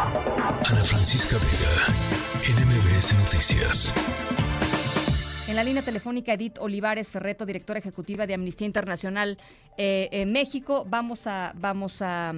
[0.00, 1.74] Ana Francisca Vega,
[2.54, 3.92] NMBS Noticias.
[5.48, 9.38] En la línea telefónica Edith Olivares Ferreto, directora ejecutiva de Amnistía Internacional
[9.76, 10.86] eh, México.
[10.88, 12.32] Vamos a, vamos a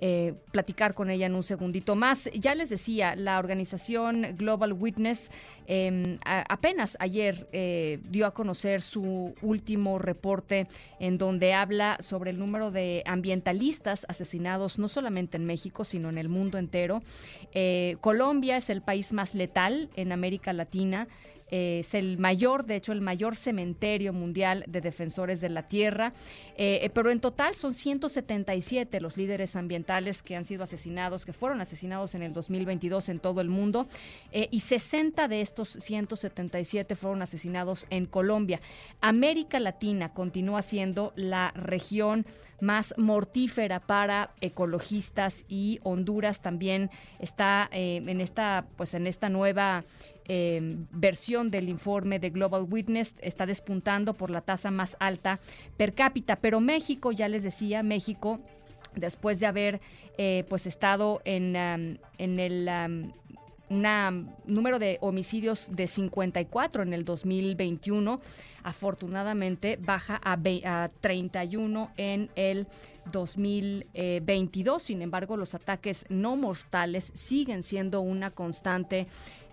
[0.00, 2.30] eh, platicar con ella en un segundito más.
[2.34, 5.30] Ya les decía, la organización Global Witness
[5.66, 10.66] em, apenas ayer eh, dio a conocer su último reporte
[11.00, 16.18] en donde habla sobre el número de ambientalistas asesinados no solamente en México, sino en
[16.18, 17.02] el mundo entero.
[17.52, 21.08] Eh, Colombia es el país más letal en América Latina
[21.48, 26.12] es el mayor, de hecho, el mayor cementerio mundial de defensores de la tierra,
[26.56, 31.32] eh, eh, pero en total son 177 los líderes ambientales que han sido asesinados, que
[31.32, 33.86] fueron asesinados en el 2022 en todo el mundo,
[34.32, 38.60] eh, y 60 de estos 177 fueron asesinados en Colombia.
[39.00, 42.26] América Latina continúa siendo la región
[42.60, 49.84] más mortífera para ecologistas y Honduras también está en esta pues en esta nueva
[50.28, 55.38] eh, versión del informe de Global Witness está despuntando por la tasa más alta
[55.76, 58.40] per cápita, pero México, ya les decía, México
[58.96, 59.80] después de haber
[60.18, 63.12] eh, pues estado en, en el
[63.68, 68.20] número de homicidios de 54 en el 2021,
[68.62, 72.66] afortunadamente baja a, a 31 en el
[73.12, 74.82] 2022.
[74.82, 79.08] Sin embargo, los ataques no mortales siguen siendo una constante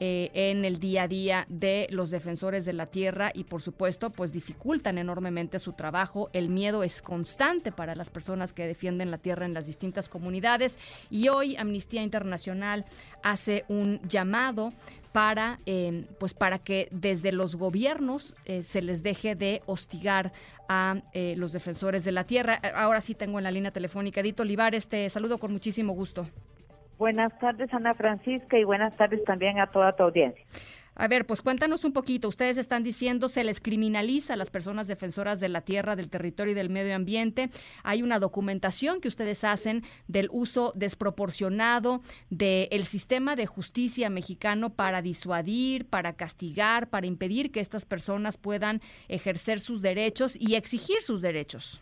[0.00, 4.10] eh, en el día a día de los defensores de la tierra y por supuesto
[4.10, 6.30] pues dificultan enormemente su trabajo.
[6.32, 10.78] El miedo es constante para las personas que defienden la tierra en las distintas comunidades
[11.10, 12.84] y hoy Amnistía Internacional
[13.24, 14.72] hace un llamado
[15.10, 20.32] para, eh, pues para que desde los gobiernos eh, se les deje de hostigar
[20.68, 21.02] a
[21.36, 22.60] los defensores de la tierra.
[22.74, 26.28] Ahora sí tengo en la línea telefónica Edito Olivares, te saludo con muchísimo gusto.
[26.98, 30.44] Buenas tardes, Ana Francisca, y buenas tardes también a toda tu audiencia.
[30.96, 32.26] A ver, pues cuéntanos un poquito.
[32.26, 36.52] Ustedes están diciendo se les criminaliza a las personas defensoras de la tierra, del territorio
[36.52, 37.50] y del medio ambiente.
[37.84, 45.00] Hay una documentación que ustedes hacen del uso desproporcionado del sistema de justicia mexicano para
[45.00, 51.22] disuadir, para castigar, para impedir que estas personas puedan ejercer sus derechos y exigir sus
[51.22, 51.80] derechos.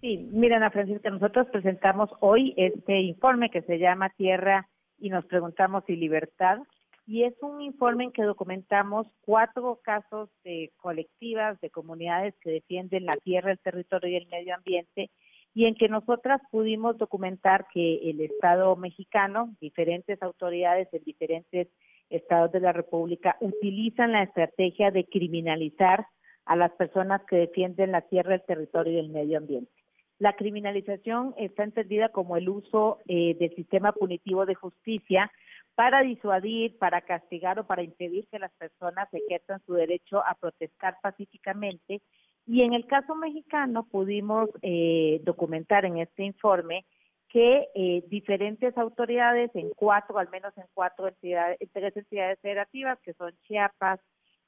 [0.00, 5.26] Sí, miren, Ana Francisca, nosotros presentamos hoy este informe que se llama Tierra y nos
[5.26, 6.58] preguntamos si libertad,
[7.04, 13.06] y es un informe en que documentamos cuatro casos de colectivas, de comunidades que defienden
[13.06, 15.10] la tierra, el territorio y el medio ambiente,
[15.52, 21.68] y en que nosotras pudimos documentar que el Estado mexicano, diferentes autoridades en diferentes
[22.08, 26.06] estados de la República, utilizan la estrategia de criminalizar
[26.44, 29.72] a las personas que defienden la tierra, el territorio y el medio ambiente.
[30.18, 35.30] La criminalización está entendida como el uso eh, del sistema punitivo de justicia
[35.74, 40.96] para disuadir, para castigar o para impedir que las personas ejerzan su derecho a protestar
[41.00, 42.02] pacíficamente.
[42.46, 46.84] Y en el caso mexicano pudimos eh, documentar en este informe
[47.28, 53.12] que eh, diferentes autoridades en cuatro, al menos en cuatro entidades, tres entidades federativas, que
[53.14, 54.00] son Chiapas,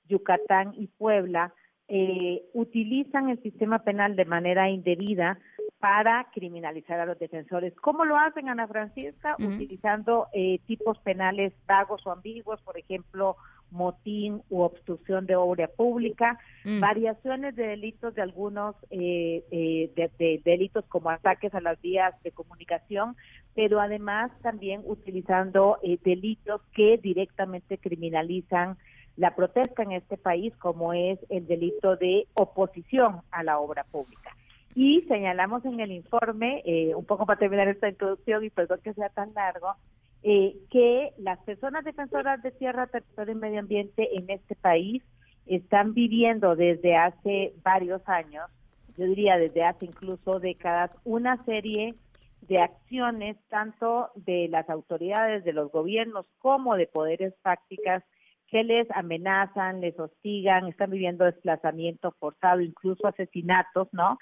[0.07, 1.55] Yucatán y Puebla,
[1.89, 5.39] eh, utilizan el sistema penal de manera indebida
[5.81, 7.75] para criminalizar a los defensores.
[7.81, 9.35] ¿Cómo lo hacen, Ana Francisca?
[9.39, 13.37] Utilizando eh, tipos penales vagos o ambiguos, por ejemplo,
[13.71, 16.81] motín u obstrucción de obra pública, mm.
[16.81, 23.17] variaciones de delitos de algunos eh, de, delitos como ataques a las vías de comunicación,
[23.55, 28.77] pero además también utilizando delitos que directamente criminalizan
[29.17, 34.35] la protesta en este país, como es el delito de oposición a la obra pública.
[34.75, 38.95] Y señalamos en el informe, eh, un poco para terminar esta introducción y perdón que
[38.95, 39.75] sea tan largo,
[40.23, 45.03] eh, que las personas defensoras de tierra, territorio y medio ambiente en este país
[45.47, 48.49] están viviendo desde hace varios años,
[48.97, 51.95] yo diría desde hace incluso décadas, una serie
[52.43, 58.01] de acciones tanto de las autoridades, de los gobiernos, como de poderes fácticas
[58.49, 64.19] que les amenazan, les hostigan, están viviendo desplazamiento forzado, incluso asesinatos, ¿no?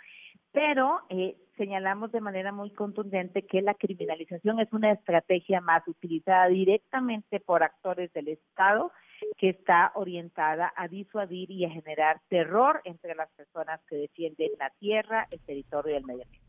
[0.52, 6.48] Pero eh, señalamos de manera muy contundente que la criminalización es una estrategia más utilizada
[6.48, 8.92] directamente por actores del Estado
[9.36, 14.70] que está orientada a disuadir y a generar terror entre las personas que defienden la
[14.78, 16.48] tierra, el territorio y el medio ambiente.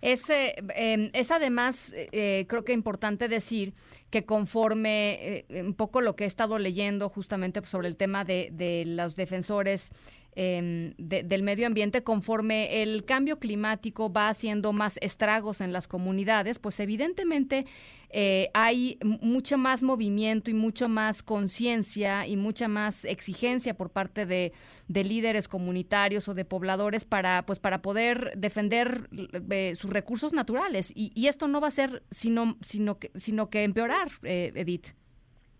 [0.00, 3.74] Es, em, es además, eh, creo que importante decir
[4.10, 8.50] que conforme eh, un poco lo que he estado leyendo justamente sobre el tema de,
[8.52, 9.90] de los defensores
[10.34, 16.58] em, del medio ambiente, conforme el cambio climático va haciendo más estragos en las comunidades,
[16.58, 17.66] pues evidentemente
[18.10, 24.24] eh, hay mucho más movimiento y mucho más conciencia y mucha más exigencia por parte
[24.26, 24.52] de,
[24.88, 29.08] líderes comunitarios o de pobladores para, pues, para poder defender
[29.50, 30.92] eh, sus recursos naturales.
[30.94, 34.97] Y, y, esto no va a ser sino, sino, que, sino que empeorar, eh, Edith.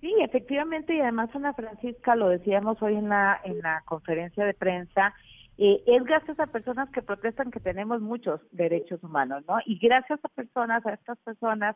[0.01, 4.55] Sí, efectivamente, y además Ana Francisca, lo decíamos hoy en la, en la conferencia de
[4.55, 5.13] prensa,
[5.57, 9.59] eh, es gracias a personas que protestan que tenemos muchos derechos humanos, ¿no?
[9.67, 11.75] Y gracias a personas, a estas personas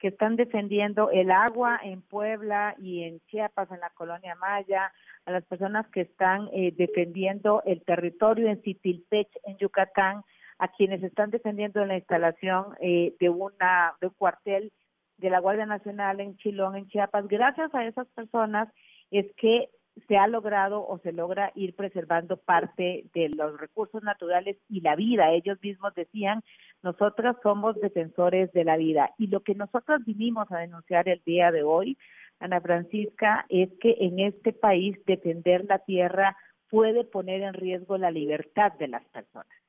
[0.00, 4.92] que están defendiendo el agua en Puebla y en Chiapas, en la colonia Maya,
[5.26, 10.24] a las personas que están eh, defendiendo el territorio en Citilpech, en Yucatán,
[10.58, 14.72] a quienes están defendiendo la instalación eh, de, una, de un cuartel
[15.20, 18.68] de la Guardia Nacional en Chilón, en Chiapas, gracias a esas personas
[19.10, 19.68] es que
[20.08, 24.96] se ha logrado o se logra ir preservando parte de los recursos naturales y la
[24.96, 25.32] vida.
[25.32, 26.42] Ellos mismos decían,
[26.82, 29.10] nosotras somos defensores de la vida.
[29.18, 31.98] Y lo que nosotros vinimos a denunciar el día de hoy,
[32.38, 36.36] Ana Francisca, es que en este país defender la tierra
[36.70, 39.59] puede poner en riesgo la libertad de las personas.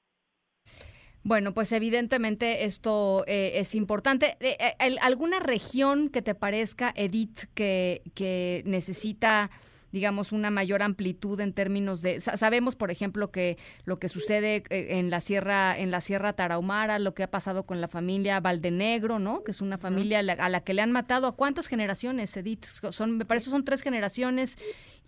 [1.23, 4.37] Bueno, pues evidentemente esto eh, es importante.
[4.39, 9.51] Eh, eh, ¿Alguna región que te parezca, Edith, que, que necesita
[9.91, 14.99] digamos, una mayor amplitud en términos de sabemos, por ejemplo, que lo que sucede eh,
[14.99, 19.19] en la sierra en la sierra Tarahumara, lo que ha pasado con la familia Valdenegro,
[19.19, 19.43] ¿no?
[19.43, 22.65] Que es una familia a la, que le han matado a cuántas generaciones, Edith?
[22.65, 24.57] Son me parece son tres generaciones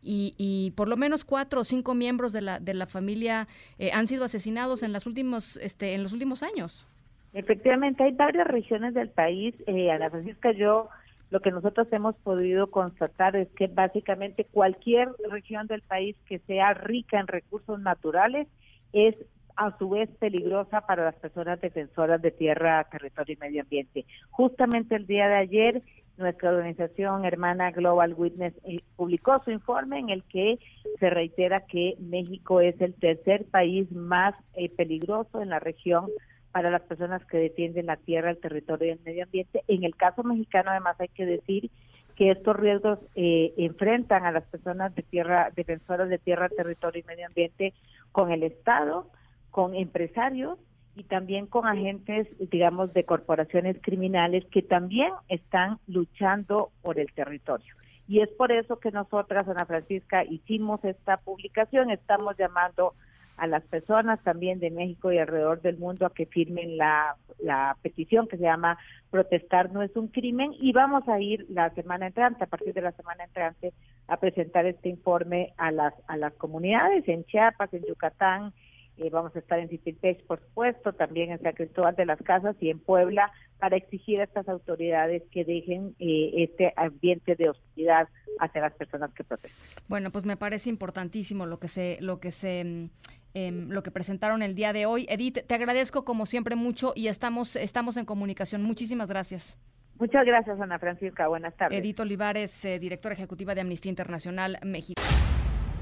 [0.01, 3.47] y, y, por lo menos cuatro o cinco miembros de la de la familia
[3.79, 6.87] eh, han sido asesinados en las últimos este en los últimos años.
[7.33, 9.55] Efectivamente, hay varias regiones del país.
[9.65, 10.89] Eh, Ana Francisca, yo
[11.33, 16.75] lo que nosotros hemos podido constatar es que básicamente cualquier región del país que sea
[16.75, 18.47] rica en recursos naturales
[18.93, 19.15] es
[19.55, 24.05] a su vez peligrosa para las personas defensoras de tierra, territorio y medio ambiente.
[24.29, 25.81] Justamente el día de ayer,
[26.17, 30.59] nuestra organización hermana Global Witness eh, publicó su informe en el que
[30.99, 36.11] se reitera que México es el tercer país más eh, peligroso en la región
[36.53, 39.63] para las personas que defienden la tierra, el territorio y el medio ambiente.
[39.67, 41.71] En el caso mexicano, además, hay que decir
[42.15, 47.07] que estos riesgos eh, enfrentan a las personas de tierra, defensoras de tierra, territorio y
[47.07, 47.73] medio ambiente
[48.11, 49.09] con el Estado,
[49.49, 50.59] con empresarios
[50.95, 57.73] y también con agentes, digamos, de corporaciones criminales que también están luchando por el territorio.
[58.07, 62.93] Y es por eso que nosotras, Ana Francisca, hicimos esta publicación, estamos llamando
[63.37, 67.77] a las personas también de México y alrededor del mundo a que firmen la, la
[67.81, 68.77] petición que se llama
[69.09, 72.81] Protestar no es un crimen y vamos a ir la semana entrante, a partir de
[72.81, 73.73] la semana entrante,
[74.07, 78.53] a presentar este informe a las, a las comunidades en Chiapas, en Yucatán,
[78.97, 82.55] eh, vamos a estar en Citilpech, por supuesto, también en San Cristóbal de las Casas
[82.59, 88.07] y en Puebla, para exigir a estas autoridades que dejen eh, este ambiente de hostilidad
[88.39, 89.83] hacia las personas que protestan.
[89.87, 92.89] Bueno, pues me parece importantísimo lo que se, lo que se
[93.35, 95.07] Em, lo que presentaron el día de hoy.
[95.09, 98.61] Edith, te agradezco como siempre mucho y estamos, estamos en comunicación.
[98.61, 99.57] Muchísimas gracias.
[99.99, 101.27] Muchas gracias, Ana Francisca.
[101.27, 101.79] Buenas tardes.
[101.79, 105.01] Edith Olivares, eh, directora ejecutiva de Amnistía Internacional México.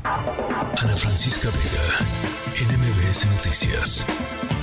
[0.04, 2.08] Ana Francisca Vega,
[2.56, 4.61] NMBS Noticias.